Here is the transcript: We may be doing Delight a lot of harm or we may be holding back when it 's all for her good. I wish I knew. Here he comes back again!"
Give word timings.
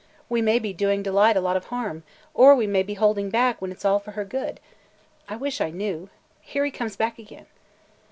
We 0.29 0.41
may 0.41 0.57
be 0.57 0.73
doing 0.73 1.03
Delight 1.03 1.37
a 1.37 1.41
lot 1.41 1.55
of 1.55 1.65
harm 1.65 2.01
or 2.33 2.55
we 2.55 2.65
may 2.65 2.81
be 2.81 2.95
holding 2.95 3.29
back 3.29 3.61
when 3.61 3.71
it 3.71 3.79
's 3.79 3.85
all 3.85 3.99
for 3.99 4.13
her 4.13 4.25
good. 4.25 4.59
I 5.29 5.35
wish 5.35 5.61
I 5.61 5.69
knew. 5.69 6.09
Here 6.41 6.65
he 6.65 6.71
comes 6.71 6.95
back 6.95 7.19
again!" 7.19 7.45